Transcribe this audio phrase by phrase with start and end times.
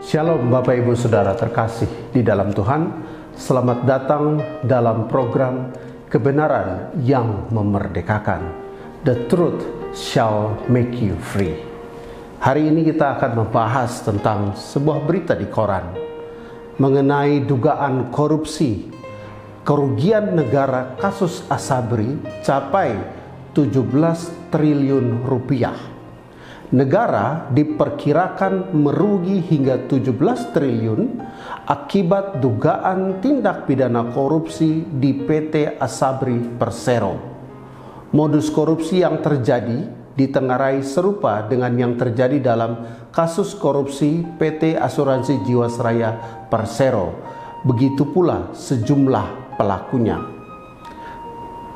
[0.00, 2.88] Shalom Bapak Ibu Saudara terkasih di dalam Tuhan.
[3.36, 5.76] Selamat datang dalam program
[6.08, 8.48] kebenaran yang memerdekakan.
[9.04, 9.60] The truth
[9.92, 11.52] shall make you free.
[12.40, 15.92] Hari ini kita akan membahas tentang sebuah berita di koran
[16.80, 18.88] Mengenai dugaan korupsi
[19.68, 22.96] Kerugian negara kasus Asabri capai
[23.52, 23.84] 17
[24.48, 25.99] triliun rupiah
[26.70, 31.18] negara diperkirakan merugi hingga 17 triliun
[31.66, 37.18] akibat dugaan tindak pidana korupsi di PT Asabri Persero.
[38.14, 42.82] Modus korupsi yang terjadi ditengarai serupa dengan yang terjadi dalam
[43.14, 46.18] kasus korupsi PT Asuransi Jiwasraya
[46.50, 47.14] Persero.
[47.66, 50.18] Begitu pula sejumlah pelakunya.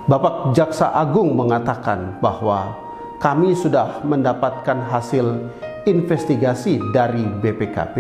[0.05, 2.84] Bapak Jaksa Agung mengatakan bahwa
[3.19, 5.51] kami sudah mendapatkan hasil
[5.85, 7.97] investigasi dari BPKP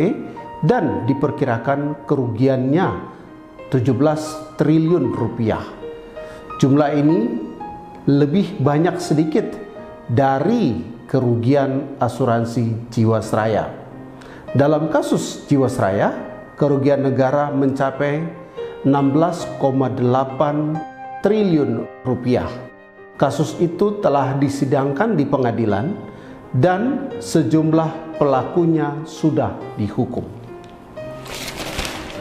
[0.64, 2.88] dan diperkirakan kerugiannya
[3.68, 5.64] 17 triliun rupiah.
[6.60, 7.18] Jumlah ini
[8.08, 9.44] lebih banyak sedikit
[10.08, 13.68] dari kerugian asuransi Jiwasraya.
[14.54, 16.14] Dalam kasus Jiwasraya,
[16.54, 18.22] kerugian negara mencapai
[18.86, 22.73] 16,8 triliun rupiah
[23.14, 25.94] Kasus itu telah disidangkan di pengadilan
[26.50, 30.26] dan sejumlah pelakunya sudah dihukum.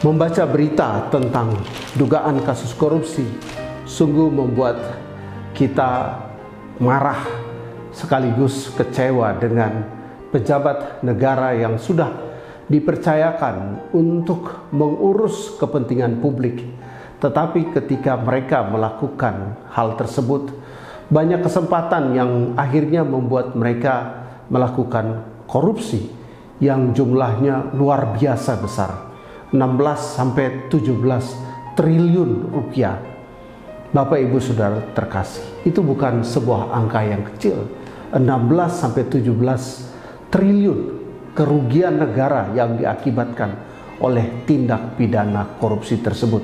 [0.06, 1.58] Membaca berita tentang
[1.98, 3.26] dugaan kasus korupsi
[3.88, 4.78] sungguh membuat
[5.56, 6.18] kita
[6.78, 7.26] marah
[7.94, 9.86] sekaligus kecewa dengan
[10.34, 12.10] pejabat negara yang sudah
[12.66, 16.62] dipercayakan untuk mengurus kepentingan publik.
[17.22, 20.63] Tetapi ketika mereka melakukan hal tersebut,
[21.08, 26.08] banyak kesempatan yang akhirnya membuat mereka melakukan korupsi
[26.62, 28.90] yang jumlahnya luar biasa besar.
[29.52, 29.60] 16
[30.00, 32.98] sampai 17 triliun rupiah.
[33.94, 37.70] Bapak Ibu Saudara terkasih itu bukan sebuah angka yang kecil.
[38.10, 38.26] 16
[38.70, 40.78] sampai 17 triliun
[41.34, 43.54] kerugian negara yang diakibatkan
[44.02, 46.42] oleh tindak pidana korupsi tersebut.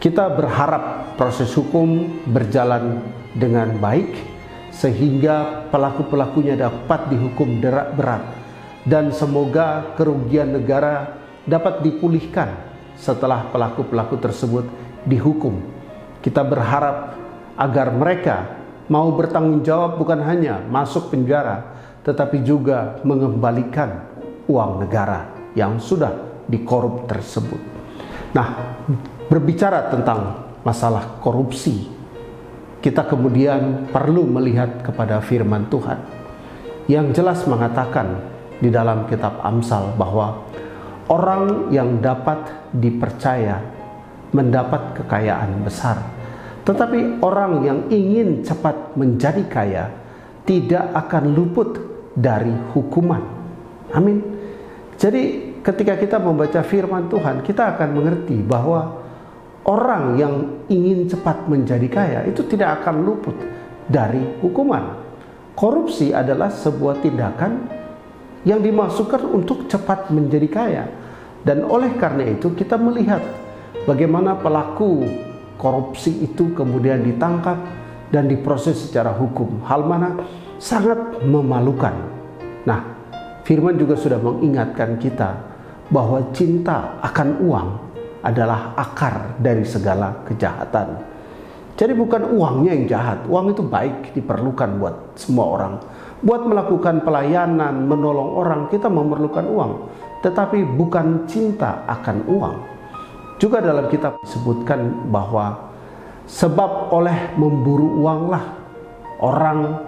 [0.00, 3.04] Kita berharap proses hukum berjalan
[3.36, 4.12] dengan baik
[4.72, 8.24] sehingga pelaku-pelakunya dapat dihukum berat
[8.88, 12.50] dan semoga kerugian negara dapat dipulihkan
[12.96, 14.64] setelah pelaku-pelaku tersebut
[15.06, 15.60] dihukum.
[16.24, 17.18] Kita berharap
[17.58, 18.36] agar mereka
[18.88, 21.72] mau bertanggung jawab bukan hanya masuk penjara
[22.02, 24.10] tetapi juga mengembalikan
[24.50, 27.60] uang negara yang sudah dikorup tersebut.
[28.34, 28.48] Nah,
[29.28, 31.91] berbicara tentang masalah korupsi
[32.82, 36.02] kita kemudian perlu melihat kepada firman Tuhan
[36.90, 38.18] yang jelas mengatakan
[38.58, 40.42] di dalam kitab Amsal bahwa
[41.06, 42.42] orang yang dapat
[42.74, 43.62] dipercaya
[44.34, 46.02] mendapat kekayaan besar.
[46.62, 49.84] Tetapi orang yang ingin cepat menjadi kaya
[50.42, 51.78] tidak akan luput
[52.14, 53.22] dari hukuman.
[53.94, 54.22] Amin.
[54.98, 59.01] Jadi ketika kita membaca firman Tuhan, kita akan mengerti bahwa
[59.66, 60.34] orang yang
[60.66, 63.36] ingin cepat menjadi kaya itu tidak akan luput
[63.86, 64.98] dari hukuman.
[65.52, 67.68] Korupsi adalah sebuah tindakan
[68.42, 70.84] yang dimasukkan untuk cepat menjadi kaya.
[71.42, 73.22] Dan oleh karena itu kita melihat
[73.84, 75.06] bagaimana pelaku
[75.58, 77.58] korupsi itu kemudian ditangkap
[78.14, 79.62] dan diproses secara hukum.
[79.66, 80.22] Hal mana
[80.62, 81.94] sangat memalukan.
[82.62, 82.80] Nah,
[83.42, 85.34] firman juga sudah mengingatkan kita
[85.90, 87.68] bahwa cinta akan uang
[88.22, 91.12] adalah akar dari segala kejahatan.
[91.74, 95.74] Jadi bukan uangnya yang jahat, uang itu baik diperlukan buat semua orang.
[96.22, 99.72] Buat melakukan pelayanan, menolong orang, kita memerlukan uang.
[100.22, 102.56] Tetapi bukan cinta akan uang.
[103.42, 105.74] Juga dalam kitab disebutkan bahwa
[106.30, 108.54] sebab oleh memburu uanglah
[109.18, 109.82] orang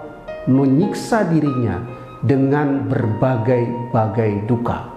[0.51, 1.79] menyiksa dirinya
[2.19, 4.91] dengan berbagai-bagai duka.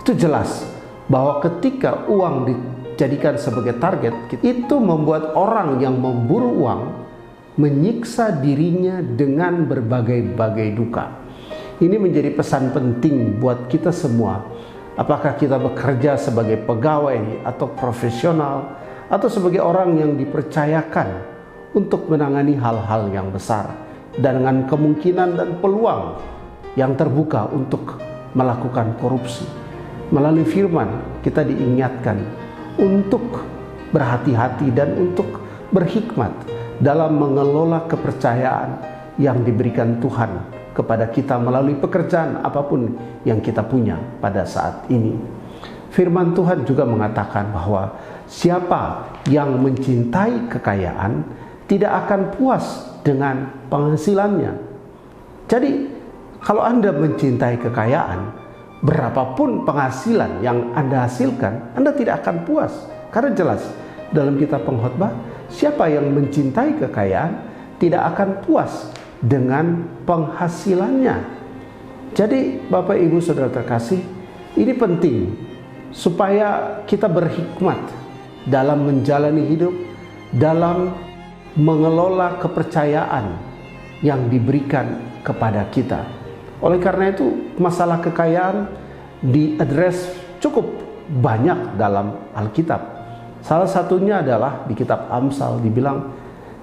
[0.00, 0.71] Itu jelas
[1.12, 6.82] bahwa ketika uang dijadikan sebagai target, itu membuat orang yang memburu uang
[7.60, 11.20] menyiksa dirinya dengan berbagai-bagai duka.
[11.84, 14.40] Ini menjadi pesan penting buat kita semua.
[14.96, 18.80] Apakah kita bekerja sebagai pegawai atau profesional
[19.12, 21.28] atau sebagai orang yang dipercayakan
[21.76, 23.68] untuk menangani hal-hal yang besar
[24.20, 26.20] dan dengan kemungkinan dan peluang
[26.76, 28.00] yang terbuka untuk
[28.36, 29.44] melakukan korupsi
[30.12, 32.20] melalui firman kita diingatkan
[32.76, 33.40] untuk
[33.90, 35.40] berhati-hati dan untuk
[35.72, 36.30] berhikmat
[36.78, 38.76] dalam mengelola kepercayaan
[39.16, 42.92] yang diberikan Tuhan kepada kita melalui pekerjaan apa pun
[43.24, 45.16] yang kita punya pada saat ini.
[45.92, 47.92] Firman Tuhan juga mengatakan bahwa
[48.24, 51.20] siapa yang mencintai kekayaan
[51.68, 54.52] tidak akan puas dengan penghasilannya.
[55.48, 55.92] Jadi,
[56.40, 58.41] kalau Anda mencintai kekayaan,
[58.82, 62.74] berapapun penghasilan yang Anda hasilkan, Anda tidak akan puas.
[63.14, 63.62] Karena jelas
[64.10, 65.14] dalam kitab pengkhotbah,
[65.46, 67.32] siapa yang mencintai kekayaan
[67.78, 68.90] tidak akan puas
[69.22, 71.16] dengan penghasilannya.
[72.12, 74.02] Jadi, Bapak Ibu Saudara terkasih,
[74.58, 75.32] ini penting
[75.94, 77.78] supaya kita berhikmat
[78.44, 79.72] dalam menjalani hidup,
[80.34, 80.92] dalam
[81.54, 83.38] mengelola kepercayaan
[84.02, 86.21] yang diberikan kepada kita.
[86.62, 88.70] Oleh karena itu, masalah kekayaan
[89.20, 90.66] diadres cukup
[91.10, 92.80] banyak dalam Alkitab.
[93.42, 96.14] Salah satunya adalah di kitab Amsal dibilang,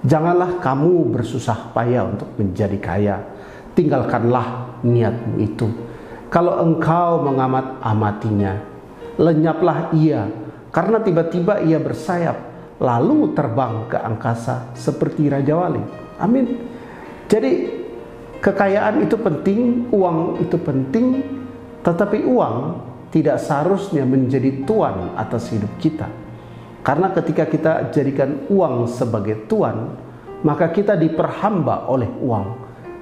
[0.08, 3.16] "Janganlah kamu bersusah payah untuk menjadi kaya,
[3.76, 5.68] tinggalkanlah niatmu itu.
[6.30, 8.54] Kalau engkau mengamat-amatinya,
[9.20, 10.30] lenyaplah ia
[10.70, 12.38] karena tiba-tiba ia bersayap
[12.80, 15.84] lalu terbang ke angkasa seperti Raja Wali.
[16.22, 16.46] Amin.
[17.28, 17.79] Jadi
[18.40, 21.24] kekayaan itu penting, uang itu penting,
[21.84, 22.56] tetapi uang
[23.10, 26.08] tidak seharusnya menjadi tuan atas hidup kita.
[26.80, 30.00] Karena ketika kita jadikan uang sebagai tuan,
[30.46, 32.46] maka kita diperhamba oleh uang.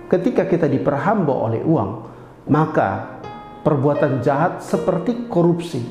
[0.10, 1.90] Ketika kita diperhamba oleh uang,
[2.50, 3.20] maka
[3.62, 5.84] perbuatan jahat seperti korupsi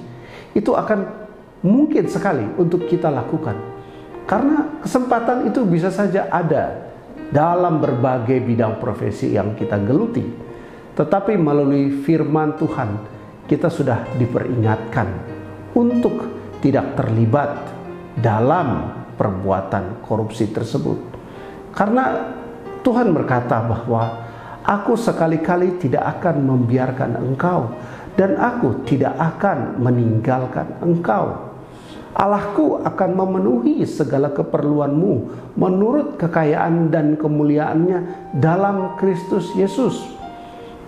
[0.56, 1.28] itu akan
[1.60, 3.54] mungkin sekali untuk kita lakukan.
[4.24, 6.95] Karena kesempatan itu bisa saja ada
[7.30, 10.22] dalam berbagai bidang profesi yang kita geluti.
[10.96, 12.90] Tetapi melalui firman Tuhan,
[13.46, 15.08] kita sudah diperingatkan
[15.76, 16.14] untuk
[16.64, 17.52] tidak terlibat
[18.16, 20.98] dalam perbuatan korupsi tersebut.
[21.76, 22.32] Karena
[22.80, 24.24] Tuhan berkata bahwa
[24.64, 27.76] aku sekali-kali tidak akan membiarkan engkau
[28.16, 31.45] dan aku tidak akan meninggalkan engkau.
[32.16, 35.14] Allahku akan memenuhi segala keperluanmu
[35.52, 40.00] menurut kekayaan dan kemuliaannya dalam Kristus Yesus.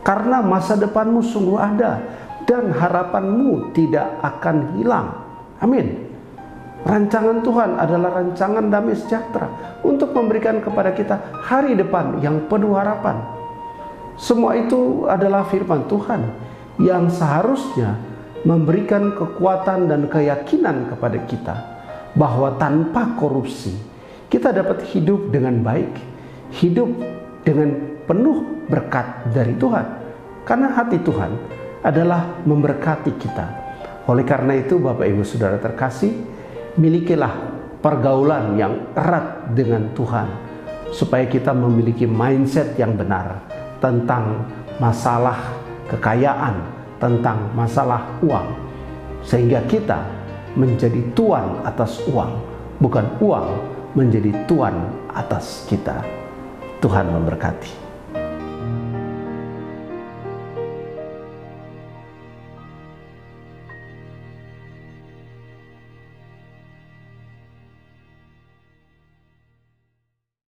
[0.00, 2.00] Karena masa depanmu sungguh ada
[2.48, 5.20] dan harapanmu tidak akan hilang.
[5.60, 6.08] Amin.
[6.88, 13.20] Rancangan Tuhan adalah rancangan damai sejahtera untuk memberikan kepada kita hari depan yang penuh harapan.
[14.16, 16.24] Semua itu adalah firman Tuhan
[16.80, 18.00] yang seharusnya
[18.46, 21.56] memberikan kekuatan dan keyakinan kepada kita
[22.14, 23.74] bahwa tanpa korupsi
[24.28, 25.88] kita dapat hidup dengan baik,
[26.60, 26.92] hidup
[27.42, 27.72] dengan
[28.04, 29.86] penuh berkat dari Tuhan.
[30.44, 31.32] Karena hati Tuhan
[31.80, 33.46] adalah memberkati kita.
[34.08, 36.12] Oleh karena itu Bapak Ibu Saudara terkasih,
[36.76, 37.32] milikilah
[37.80, 40.28] pergaulan yang erat dengan Tuhan
[40.92, 43.44] supaya kita memiliki mindset yang benar
[43.80, 44.48] tentang
[44.80, 45.36] masalah
[45.88, 48.54] kekayaan, tentang masalah uang,
[49.22, 50.02] sehingga kita
[50.58, 52.42] menjadi tuan atas uang,
[52.82, 53.48] bukan uang
[53.94, 54.74] menjadi tuan
[55.14, 56.02] atas kita.
[56.78, 57.87] Tuhan memberkati.